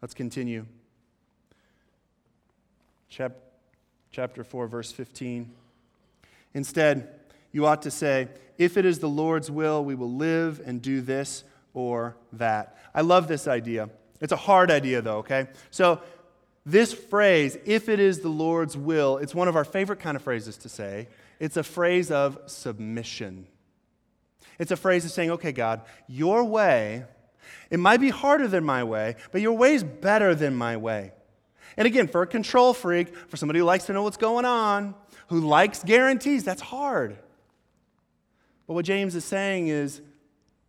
[0.00, 0.66] Let's continue.
[3.14, 3.36] Chap-
[4.10, 5.48] chapter 4, verse 15.
[6.52, 7.08] Instead,
[7.52, 8.26] you ought to say,
[8.58, 12.76] If it is the Lord's will, we will live and do this or that.
[12.92, 13.88] I love this idea.
[14.20, 15.46] It's a hard idea, though, okay?
[15.70, 16.02] So,
[16.66, 20.22] this phrase, if it is the Lord's will, it's one of our favorite kind of
[20.22, 21.06] phrases to say.
[21.38, 23.46] It's a phrase of submission.
[24.58, 27.04] It's a phrase of saying, okay, God, your way,
[27.70, 31.12] it might be harder than my way, but your way is better than my way.
[31.76, 34.94] And again, for a control freak, for somebody who likes to know what's going on,
[35.28, 37.16] who likes guarantees, that's hard.
[38.66, 40.00] But what James is saying is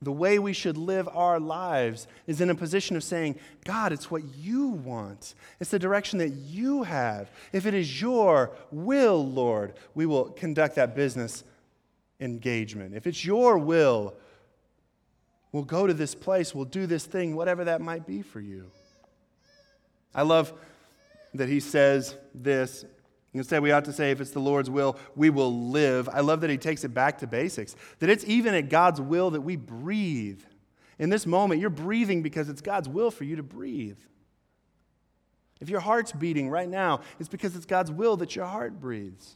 [0.01, 4.11] the way we should live our lives is in a position of saying, God, it's
[4.11, 5.35] what you want.
[5.59, 7.31] It's the direction that you have.
[7.53, 11.43] If it is your will, Lord, we will conduct that business
[12.19, 12.95] engagement.
[12.95, 14.13] If it's your will,
[15.51, 18.69] we'll go to this place, we'll do this thing, whatever that might be for you.
[20.13, 20.53] I love
[21.37, 22.85] that he says this
[23.35, 26.07] Instead, we ought to say, if it's the Lord's will, we will live.
[26.07, 29.31] I love that he takes it back to basics, that it's even at God's will
[29.31, 30.41] that we breathe.
[30.99, 33.99] In this moment, you're breathing because it's God's will for you to breathe.
[35.59, 39.35] If your heart's beating right now, it's because it's God's will that your heart breathes.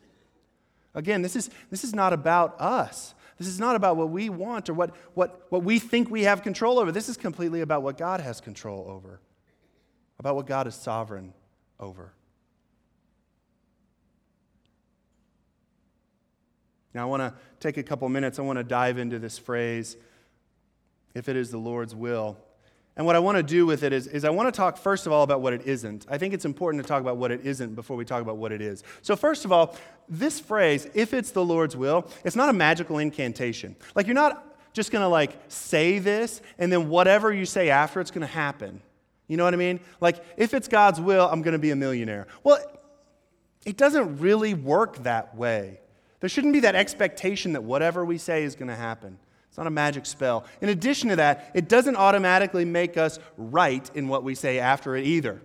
[0.95, 3.13] Again, this is, this is not about us.
[3.37, 6.41] This is not about what we want or what, what, what we think we have
[6.41, 6.93] control over.
[6.93, 9.19] This is completely about what God has control over,
[10.17, 11.33] about what God is sovereign
[11.79, 12.13] over.
[16.93, 18.39] Now, I want to take a couple minutes.
[18.39, 19.95] I want to dive into this phrase,
[21.13, 22.37] if it is the Lord's will.
[22.97, 25.05] And what I want to do with it is, is I want to talk, first
[25.05, 26.05] of all, about what it isn't.
[26.09, 28.51] I think it's important to talk about what it isn't before we talk about what
[28.51, 28.83] it is.
[29.01, 29.77] So, first of all,
[30.09, 33.75] this phrase, if it's the Lord's will, it's not a magical incantation.
[33.95, 38.01] Like, you're not just going to like say this and then whatever you say after
[38.01, 38.81] it's going to happen.
[39.29, 39.79] You know what I mean?
[40.01, 42.27] Like, if it's God's will, I'm going to be a millionaire.
[42.43, 42.59] Well,
[43.63, 45.79] it doesn't really work that way.
[46.19, 49.19] There shouldn't be that expectation that whatever we say is going to happen.
[49.47, 50.45] It's not a magic spell.
[50.61, 54.95] In addition to that, it doesn't automatically make us right in what we say after
[54.95, 55.39] it either.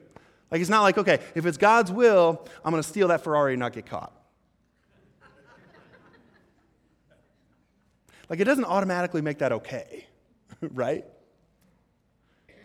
[0.51, 3.53] Like, it's not like, okay, if it's God's will, I'm going to steal that Ferrari
[3.53, 4.13] and not get caught.
[8.31, 10.07] like, it doesn't automatically make that okay,
[10.63, 11.05] right?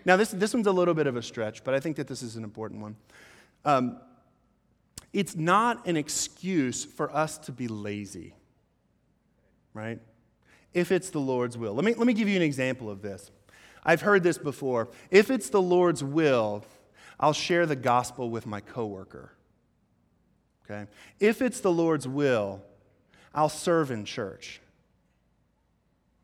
[0.05, 2.23] Now, this, this one's a little bit of a stretch, but I think that this
[2.23, 2.95] is an important one.
[3.65, 3.99] Um,
[5.11, 8.35] it's not an excuse for us to be lazy,
[9.73, 9.99] right?
[10.73, 11.73] If it's the Lord's will.
[11.73, 13.31] Let me, let me give you an example of this.
[13.83, 14.89] I've heard this before.
[15.09, 16.63] If it's the Lord's will,
[17.19, 19.31] I'll share the gospel with my coworker.
[20.69, 20.89] Okay?
[21.19, 22.61] If it's the Lord's will,
[23.33, 24.61] I'll serve in church.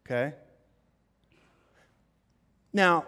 [0.06, 0.34] Okay?
[2.72, 3.06] Now,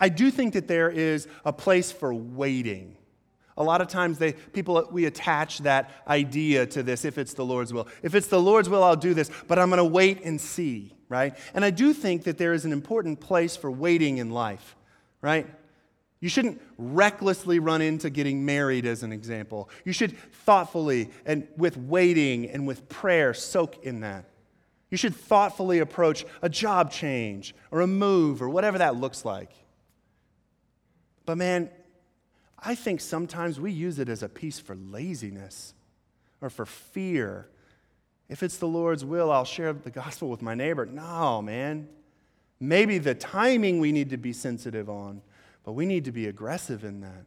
[0.00, 2.96] I do think that there is a place for waiting
[3.60, 7.44] a lot of times they people we attach that idea to this if it's the
[7.44, 7.88] Lord's will.
[8.02, 10.96] If it's the Lord's will, I'll do this, but I'm going to wait and see,
[11.10, 11.36] right?
[11.52, 14.76] And I do think that there is an important place for waiting in life,
[15.20, 15.46] right?
[16.20, 19.68] You shouldn't recklessly run into getting married, as an example.
[19.84, 24.24] You should thoughtfully and with waiting and with prayer soak in that.
[24.90, 29.50] You should thoughtfully approach a job change or a move or whatever that looks like.
[31.30, 31.70] But man,
[32.58, 35.74] I think sometimes we use it as a piece for laziness
[36.40, 37.46] or for fear.
[38.28, 40.86] If it's the Lord's will, I'll share the gospel with my neighbor.
[40.86, 41.88] No, man.
[42.58, 45.22] Maybe the timing we need to be sensitive on,
[45.62, 47.24] but we need to be aggressive in that.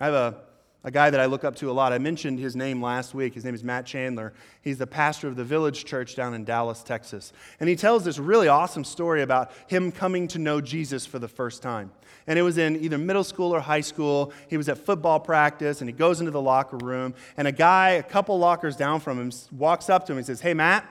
[0.00, 0.34] I have a
[0.82, 1.92] a guy that I look up to a lot.
[1.92, 3.34] I mentioned his name last week.
[3.34, 4.32] His name is Matt Chandler.
[4.62, 7.34] He's the pastor of the Village Church down in Dallas, Texas.
[7.60, 11.28] And he tells this really awesome story about him coming to know Jesus for the
[11.28, 11.90] first time.
[12.26, 14.32] And it was in either middle school or high school.
[14.48, 17.14] He was at football practice and he goes into the locker room.
[17.36, 20.40] And a guy, a couple lockers down from him, walks up to him and says,
[20.40, 20.86] Hey, Matt,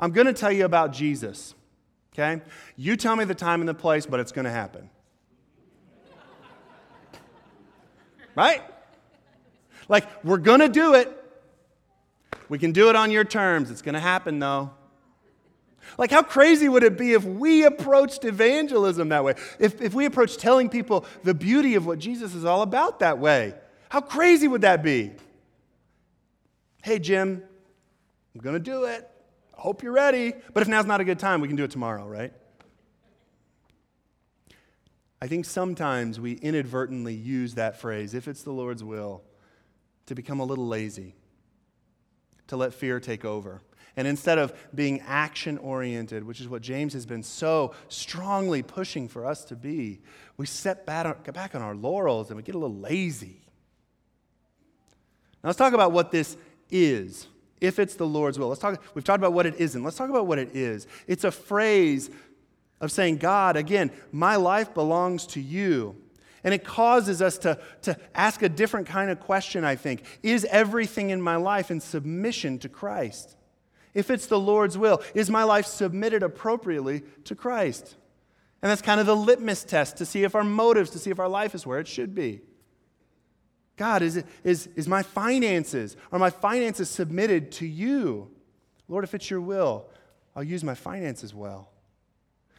[0.00, 1.54] I'm going to tell you about Jesus.
[2.14, 2.42] Okay?
[2.76, 4.88] You tell me the time and the place, but it's going to happen.
[8.34, 8.62] Right?
[9.88, 11.18] Like, we're going to do it.
[12.48, 13.70] We can do it on your terms.
[13.70, 14.70] It's going to happen, though.
[15.98, 19.34] Like, how crazy would it be if we approached evangelism that way?
[19.58, 23.18] If, if we approached telling people the beauty of what Jesus is all about that
[23.18, 23.54] way?
[23.88, 25.12] How crazy would that be?
[26.82, 27.42] Hey, Jim,
[28.34, 29.08] I'm going to do it.
[29.56, 30.32] I hope you're ready.
[30.54, 32.32] But if now's not a good time, we can do it tomorrow, right?
[35.22, 39.22] I think sometimes we inadvertently use that phrase, if it's the Lord's will,
[40.06, 41.14] to become a little lazy,
[42.48, 43.62] to let fear take over.
[43.96, 49.06] And instead of being action oriented, which is what James has been so strongly pushing
[49.06, 50.00] for us to be,
[50.38, 53.42] we set back on our laurels and we get a little lazy.
[55.44, 56.36] Now let's talk about what this
[56.68, 57.28] is,
[57.60, 58.48] if it's the Lord's will.
[58.48, 59.84] Let's talk, we've talked about what it isn't.
[59.84, 60.88] Let's talk about what it is.
[61.06, 62.10] It's a phrase
[62.82, 65.96] of saying, God, again, my life belongs to you.
[66.44, 70.02] And it causes us to, to ask a different kind of question, I think.
[70.24, 73.36] Is everything in my life in submission to Christ?
[73.94, 77.94] If it's the Lord's will, is my life submitted appropriately to Christ?
[78.60, 81.20] And that's kind of the litmus test to see if our motives, to see if
[81.20, 82.40] our life is where it should be.
[83.76, 88.30] God, is, it, is, is my finances, are my finances submitted to you?
[88.88, 89.86] Lord, if it's your will,
[90.34, 91.71] I'll use my finances well.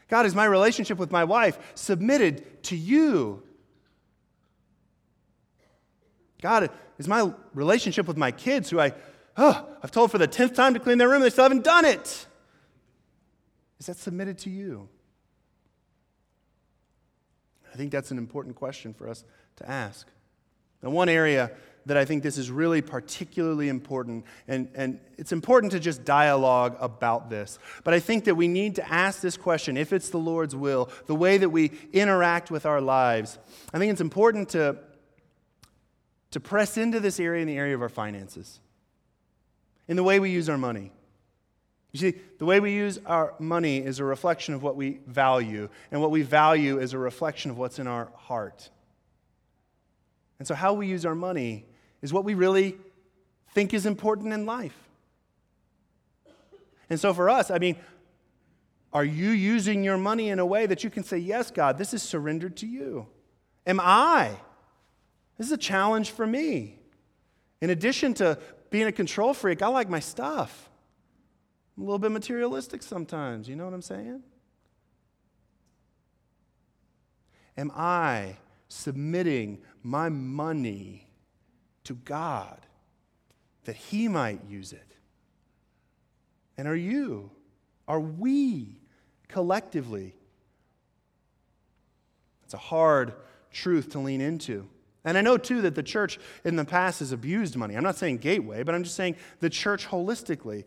[0.09, 3.43] God, is my relationship with my wife submitted to you?
[6.41, 8.93] God, is my relationship with my kids, who I,
[9.37, 11.63] oh, I've told for the tenth time to clean their room, and they still haven't
[11.63, 12.27] done it.
[13.79, 14.89] Is that submitted to you?
[17.73, 19.23] I think that's an important question for us
[19.55, 20.07] to ask.
[20.81, 21.51] Now, one area
[21.85, 26.77] that I think this is really particularly important, and, and it's important to just dialogue
[26.79, 27.59] about this.
[27.83, 30.89] But I think that we need to ask this question if it's the Lord's will,
[31.07, 33.37] the way that we interact with our lives.
[33.73, 34.77] I think it's important to,
[36.31, 38.59] to press into this area in the area of our finances,
[39.87, 40.91] in the way we use our money.
[41.91, 45.69] You see, the way we use our money is a reflection of what we value,
[45.91, 48.69] and what we value is a reflection of what's in our heart.
[50.39, 51.65] And so, how we use our money
[52.03, 52.77] is what we really
[53.53, 54.77] think is important in life.
[56.89, 57.77] And so, for us, I mean,
[58.91, 61.93] are you using your money in a way that you can say, Yes, God, this
[61.93, 63.07] is surrendered to you?
[63.65, 64.31] Am I?
[65.37, 66.77] This is a challenge for me.
[67.61, 68.37] In addition to
[68.69, 70.69] being a control freak, I like my stuff.
[71.75, 73.47] I'm a little bit materialistic sometimes.
[73.47, 74.21] You know what I'm saying?
[77.57, 78.37] Am I
[78.67, 81.07] submitting my money
[81.85, 82.59] to God
[83.65, 84.95] that He might use it?
[86.57, 87.31] And are you,
[87.87, 88.79] are we
[89.27, 90.15] collectively?
[92.45, 93.13] It's a hard
[93.51, 94.67] truth to lean into.
[95.05, 97.75] And I know too that the church in the past has abused money.
[97.75, 100.63] I'm not saying gateway, but I'm just saying the church holistically.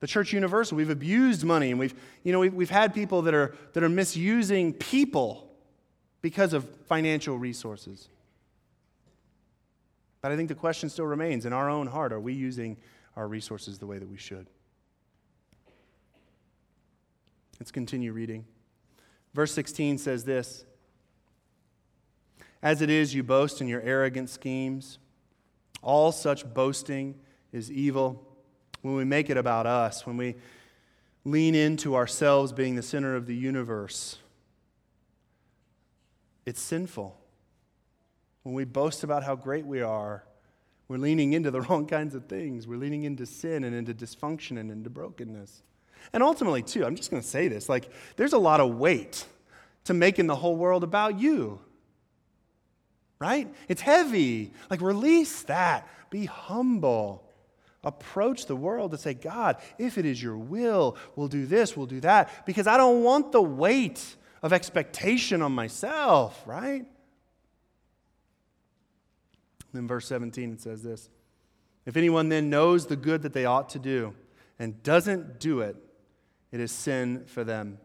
[0.00, 3.34] The church universal, we've abused money and we've, you know, we've, we've had people that
[3.34, 5.50] are, that are misusing people
[6.22, 8.08] because of financial resources.
[10.20, 12.76] But I think the question still remains in our own heart are we using
[13.16, 14.46] our resources the way that we should?
[17.58, 18.44] Let's continue reading.
[19.34, 20.64] Verse 16 says this
[22.62, 24.98] As it is, you boast in your arrogant schemes.
[25.82, 27.14] All such boasting
[27.52, 28.24] is evil.
[28.82, 30.36] When we make it about us, when we
[31.24, 34.18] lean into ourselves being the center of the universe,
[36.46, 37.18] it's sinful.
[38.48, 40.24] When we boast about how great we are,
[40.88, 42.66] we're leaning into the wrong kinds of things.
[42.66, 45.60] We're leaning into sin and into dysfunction and into brokenness.
[46.14, 49.26] And ultimately, too, I'm just going to say this like, there's a lot of weight
[49.84, 51.60] to making the whole world about you.
[53.18, 53.52] Right?
[53.68, 54.54] It's heavy.
[54.70, 55.86] Like, release that.
[56.08, 57.30] Be humble.
[57.84, 61.84] Approach the world to say, God, if it is your will, we'll do this, we'll
[61.84, 64.02] do that, because I don't want the weight
[64.40, 66.86] of expectation on myself, right?
[69.74, 71.08] In verse 17, it says this
[71.86, 74.14] If anyone then knows the good that they ought to do
[74.58, 75.76] and doesn't do it,
[76.50, 77.78] it is sin for them.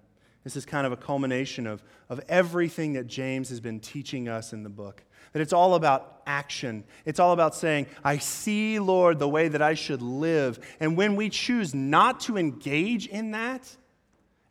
[0.43, 4.51] This is kind of a culmination of, of everything that James has been teaching us
[4.51, 5.03] in the book.
[5.31, 6.83] That it's all about action.
[7.05, 10.59] It's all about saying, I see, Lord, the way that I should live.
[10.79, 13.75] And when we choose not to engage in that,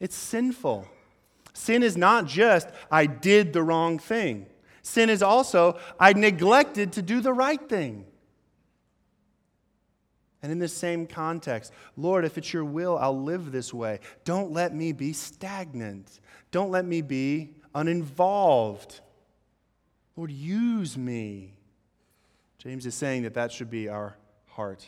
[0.01, 0.89] it's sinful.
[1.53, 4.47] Sin is not just, I did the wrong thing.
[4.83, 8.05] Sin is also, I neglected to do the right thing.
[10.43, 14.01] And in this same context, Lord, if it's your will, I'll live this way.
[14.25, 16.19] Don't let me be stagnant.
[16.51, 19.01] Don't let me be uninvolved.
[20.17, 21.55] Lord, use me.
[22.59, 24.17] James is saying that that should be our
[24.47, 24.85] heart.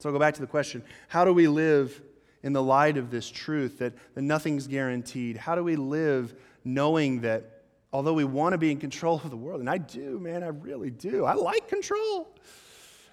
[0.00, 2.02] So I'll go back to the question how do we live
[2.42, 5.36] in the light of this truth that, that nothing's guaranteed?
[5.36, 7.55] How do we live knowing that
[7.96, 10.48] although we want to be in control of the world, and I do, man, I
[10.48, 12.28] really do, I like control.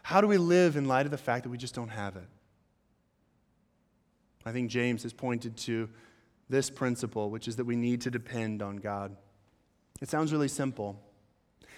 [0.01, 2.27] How do we live in light of the fact that we just don't have it?
[4.45, 5.87] I think James has pointed to
[6.49, 9.15] this principle, which is that we need to depend on God.
[10.01, 11.01] It sounds really simple.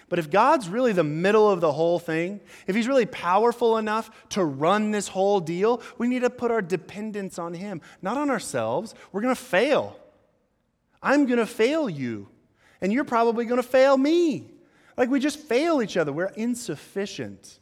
[0.08, 4.10] But if God's really the middle of the whole thing, if He's really powerful enough
[4.30, 8.30] to run this whole deal, we need to put our dependence on Him, not on
[8.30, 8.96] ourselves.
[9.12, 9.96] We're going to fail.
[11.00, 12.30] I'm going to fail you,
[12.80, 14.50] and you're probably going to fail me.
[14.96, 16.12] Like we just fail each other.
[16.12, 17.58] We're insufficient.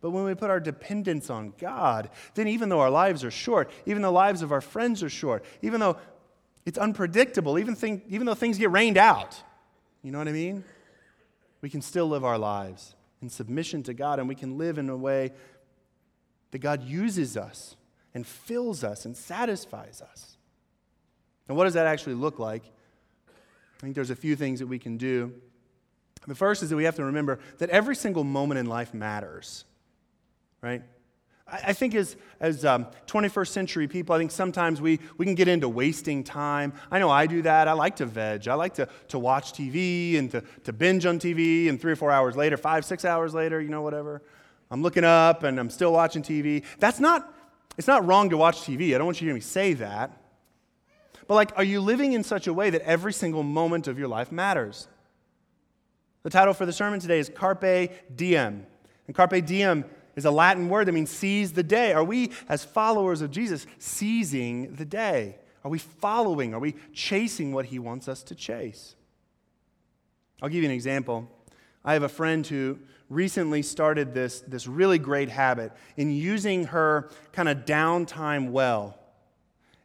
[0.00, 3.70] But when we put our dependence on God, then even though our lives are short,
[3.86, 5.96] even the lives of our friends are short, even though
[6.66, 9.42] it's unpredictable, even, thing, even though things get rained out,
[10.02, 10.62] you know what I mean?
[11.62, 14.90] We can still live our lives in submission to God, and we can live in
[14.90, 15.32] a way
[16.50, 17.74] that God uses us
[18.12, 20.36] and fills us and satisfies us.
[21.48, 22.62] And what does that actually look like?
[23.84, 25.34] I think there's a few things that we can do.
[26.26, 29.66] The first is that we have to remember that every single moment in life matters
[30.64, 30.82] right?
[31.46, 35.46] I think as, as um, 21st century people, I think sometimes we, we can get
[35.46, 36.72] into wasting time.
[36.90, 37.68] I know I do that.
[37.68, 38.48] I like to veg.
[38.48, 41.96] I like to, to watch TV and to, to binge on TV, and three or
[41.96, 44.22] four hours later, five, six hours later, you know, whatever.
[44.70, 46.64] I'm looking up and I'm still watching TV.
[46.78, 47.30] That's not,
[47.76, 48.94] it's not wrong to watch TV.
[48.94, 50.23] I don't want you to hear me say that.
[51.26, 54.08] But, like, are you living in such a way that every single moment of your
[54.08, 54.88] life matters?
[56.22, 58.66] The title for the sermon today is Carpe Diem.
[59.06, 59.84] And Carpe Diem
[60.16, 61.92] is a Latin word that means seize the day.
[61.92, 65.36] Are we, as followers of Jesus, seizing the day?
[65.64, 66.54] Are we following?
[66.54, 68.94] Are we chasing what he wants us to chase?
[70.42, 71.28] I'll give you an example.
[71.84, 77.10] I have a friend who recently started this, this really great habit in using her
[77.32, 78.98] kind of downtime well.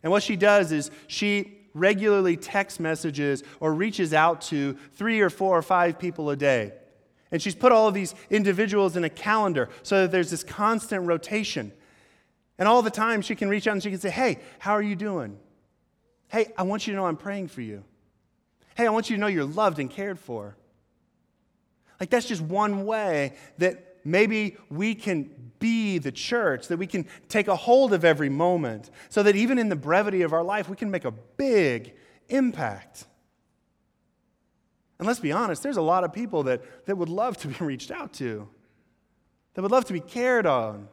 [0.04, 5.30] And what she does is she regularly text messages or reaches out to three or
[5.30, 6.74] four or five people a day.
[7.32, 11.06] And she's put all of these individuals in a calendar so that there's this constant
[11.06, 11.72] rotation.
[12.58, 14.82] And all the time she can reach out and she can say, Hey, how are
[14.82, 15.38] you doing?
[16.28, 17.84] Hey, I want you to know I'm praying for you.
[18.76, 20.56] Hey, I want you to know you're loved and cared for.
[22.00, 25.30] Like, that's just one way that maybe we can
[25.60, 29.58] be the church, that we can take a hold of every moment, so that even
[29.58, 31.94] in the brevity of our life, we can make a big
[32.30, 33.06] impact.
[34.98, 37.56] And let's be honest, there's a lot of people that, that would love to be
[37.64, 38.48] reached out to,
[39.54, 40.88] that would love to be cared on.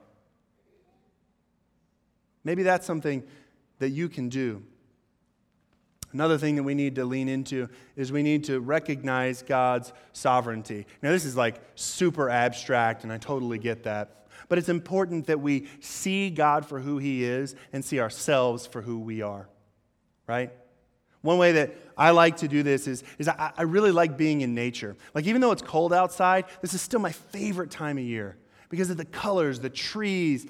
[2.45, 3.25] Maybe that's something
[3.79, 4.63] that you can do.
[6.17, 10.87] Another thing that we need to lean into is we need to recognize God's sovereignty.
[11.03, 14.27] Now, this is like super abstract, and I totally get that.
[14.49, 18.81] But it's important that we see God for who He is and see ourselves for
[18.81, 19.47] who we are,
[20.27, 20.51] right?
[21.21, 24.41] One way that I like to do this is, is I, I really like being
[24.41, 24.97] in nature.
[25.15, 28.39] Like, even though it's cold outside, this is still my favorite time of year
[28.71, 30.47] because of the colors, the trees,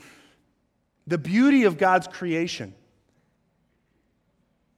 [1.09, 2.73] the beauty of God's creation.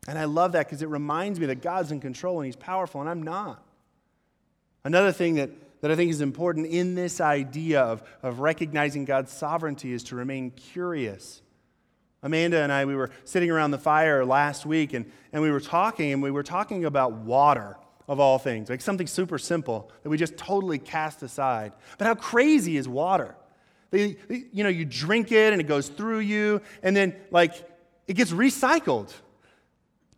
[0.09, 3.03] And I love that because it reminds me that God's in control and He's powerful,
[3.03, 3.63] and I'm not.
[4.83, 5.51] Another thing that,
[5.83, 10.17] that I think is important in this idea of, of recognizing God's sovereignty is to
[10.17, 11.43] remain curious.
[12.23, 15.61] Amanda and I, we were sitting around the fire last week and, and we were
[15.61, 17.77] talking, and we were talking about water
[18.09, 21.75] of all things, like something super simple that we just totally cast aside.
[21.99, 23.37] But how crazy is water?
[23.91, 27.53] They, you know, you drink it and it goes through you, and then, like,
[28.07, 29.13] it gets recycled.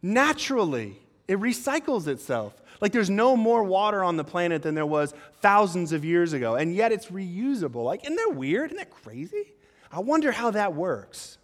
[0.03, 2.61] Naturally, it recycles itself.
[2.81, 6.55] Like, there's no more water on the planet than there was thousands of years ago,
[6.57, 7.85] and yet it's reusable.
[7.85, 8.71] Like, isn't that weird?
[8.71, 9.53] Isn't that crazy?
[9.93, 11.39] I wonder how that works.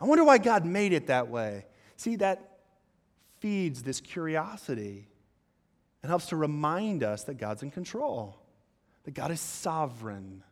[0.00, 1.66] I wonder why God made it that way.
[1.96, 2.58] See, that
[3.38, 5.08] feeds this curiosity
[6.02, 8.38] and helps to remind us that God's in control,
[9.04, 10.42] that God is sovereign.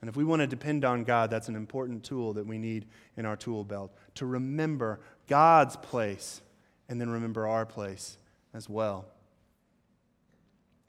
[0.00, 2.86] And if we want to depend on God, that's an important tool that we need
[3.16, 5.00] in our tool belt to remember
[5.30, 6.42] God's place
[6.88, 8.18] and then remember our place
[8.52, 9.06] as well.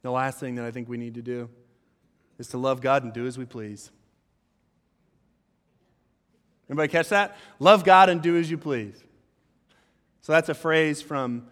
[0.01, 1.47] The last thing that I think we need to do
[2.39, 3.91] is to love God and do as we please.
[6.67, 7.37] Anybody catch that?
[7.59, 8.95] Love God and do as you please.
[10.21, 11.47] So that's a phrase from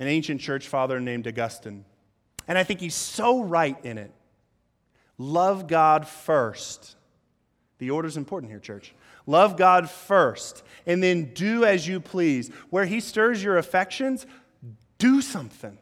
[0.00, 1.84] an ancient church father named Augustine.
[2.48, 4.12] And I think he's so right in it.
[5.16, 6.96] Love God first.
[7.78, 8.94] The order's important here, church.
[9.30, 12.50] Love God first, and then do as you please.
[12.68, 14.26] Where He stirs your affections,
[14.98, 15.78] do something.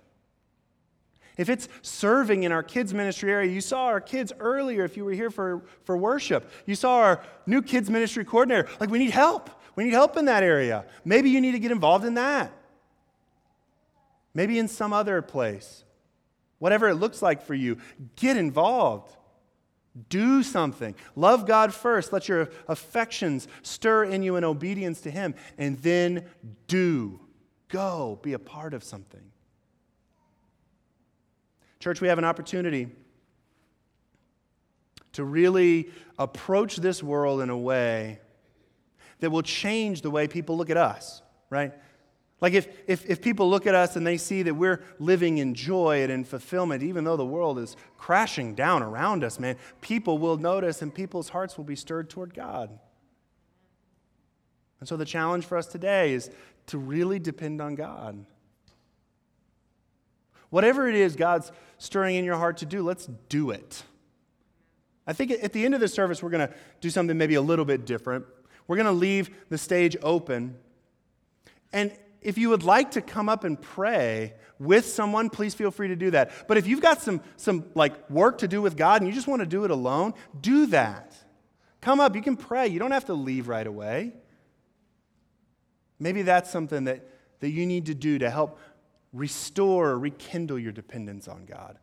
[1.39, 5.05] If it's serving in our kids' ministry area, you saw our kids earlier if you
[5.07, 6.51] were here for, for worship.
[6.67, 8.69] You saw our new kids' ministry coordinator.
[8.81, 9.49] Like, we need help.
[9.77, 10.85] We need help in that area.
[11.07, 12.53] Maybe you need to get involved in that.
[14.35, 15.85] Maybe in some other place.
[16.59, 17.79] Whatever it looks like for you,
[18.17, 19.17] get involved.
[20.09, 20.95] Do something.
[21.17, 22.13] Love God first.
[22.13, 25.35] Let your affections stir in you in obedience to Him.
[25.57, 26.27] And then
[26.67, 27.21] do.
[27.69, 28.19] Go.
[28.23, 29.33] Be a part of something.
[31.81, 32.89] Church, we have an opportunity
[35.13, 38.21] to really approach this world in a way
[39.21, 41.73] that will change the way people look at us, right?
[42.41, 45.55] Like if, if, if people look at us and they see that we're living in
[45.55, 50.19] joy and in fulfillment, even though the world is crashing down around us, man, people
[50.19, 52.79] will notice and people's hearts will be stirred toward God.
[54.79, 56.31] And so the challenge for us today is
[56.67, 58.25] to really depend on God.
[60.51, 63.83] Whatever it is God's stirring in your heart to do, let's do it.
[65.07, 67.43] I think at the end of the service, we're going to do something maybe a
[67.43, 68.27] little bit different.
[68.67, 70.57] We're going to leave the stage open.
[71.73, 71.93] And
[72.29, 75.97] if you would like to come up and pray with someone, please feel free to
[75.97, 76.31] do that.
[76.47, 79.27] But if you've got some, some like work to do with God and you just
[79.27, 81.17] want to do it alone, do that.
[81.81, 82.69] Come up, you can pray.
[82.69, 84.13] You don't have to leave right away.
[85.99, 87.09] Maybe that's something that,
[87.41, 88.59] that you need to do to help
[89.15, 91.79] restore or rekindle your dependence on God.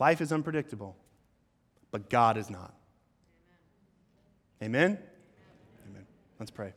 [0.00, 0.96] Life is unpredictable,
[1.92, 2.74] but God is not.
[4.60, 4.90] Amen?
[4.90, 4.98] Amen.
[5.88, 6.06] Amen.
[6.40, 6.72] Let's pray.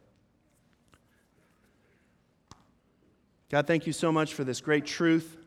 [3.50, 5.38] God, thank you so much for this great truth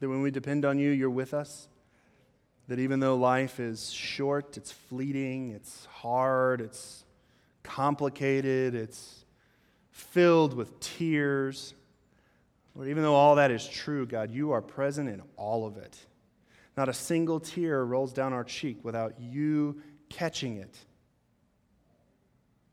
[0.00, 1.68] that when we depend on you, you're with us.
[2.66, 7.04] That even though life is short, it's fleeting, it's hard, it's
[7.62, 9.24] complicated, it's
[9.90, 11.74] filled with tears.
[12.74, 15.96] Lord, even though all that is true, God, you are present in all of it.
[16.76, 20.76] Not a single tear rolls down our cheek without you catching it,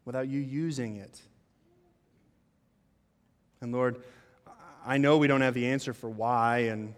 [0.05, 1.19] without you using it.
[3.61, 4.03] And Lord,
[4.85, 6.93] I know we don't have the answer for why and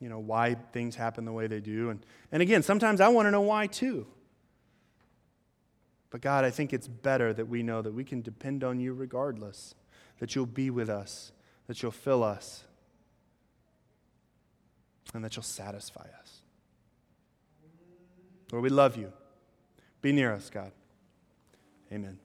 [0.00, 1.90] you know why things happen the way they do.
[1.90, 4.06] And, and again, sometimes I want to know why too.
[6.10, 8.92] But God, I think it's better that we know that we can depend on you
[8.92, 9.74] regardless,
[10.18, 11.32] that you'll be with us,
[11.68, 12.64] that you'll fill us,
[15.14, 16.42] and that you'll satisfy us.
[18.50, 19.12] Lord, we love you.
[20.02, 20.72] Be near us, God.
[21.92, 22.18] Amen.